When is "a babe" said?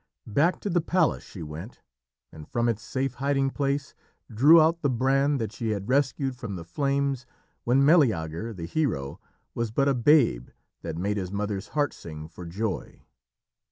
9.87-10.49